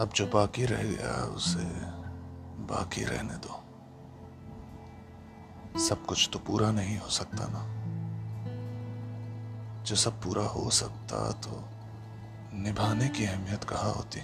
अब 0.00 0.10
जो 0.14 0.26
बाकी 0.26 0.64
रह 0.64 0.82
गया 0.82 1.24
उसे 1.24 1.64
बाकी 2.64 3.04
रहने 3.04 3.34
दो। 3.34 3.60
सब 5.78 6.06
कुछ 6.06 6.30
तो 6.32 6.38
पूरा 6.38 6.70
नहीं 6.70 6.98
हो 6.98 7.08
सकता 7.08 7.46
ना। 7.50 7.62
जो 9.82 9.96
सब 9.96 10.22
पूरा 10.22 10.42
हो 10.42 10.70
सकता 10.70 11.32
तो 11.32 11.64
निभाने 12.56 13.08
की 13.08 13.24
अहमियत 13.24 13.64
कहा 13.64 13.90
होती? 13.90 14.20